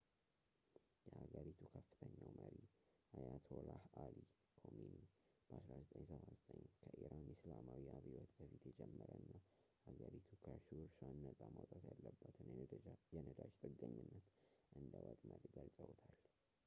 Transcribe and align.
የሀገሪቱ 1.07 1.59
ከፍተኛው 1.73 2.29
መሪ 2.37 2.55
አያቶላህ 3.17 3.81
አሊ 4.03 4.15
ኮሚኒ 4.61 4.95
በ1979 5.49 6.71
ከኢራን 6.83 7.25
እስላማዊ 7.35 7.83
አብዮት 7.97 8.31
በፊት 8.39 8.63
የጀመረ 8.69 9.09
እና 9.23 9.37
አገሪቱ 9.91 10.31
ከርሱ 10.45 10.67
እራሷን 10.85 11.19
ነጻ 11.27 11.41
ማውጣት 11.57 11.85
ያለባትን 11.91 12.49
የነዳጅ 13.17 13.53
ጥገኝነት 13.73 14.25
እንደ 14.81 14.93
ወጥመድ 15.09 15.45
ገልፀውታል 15.57 16.17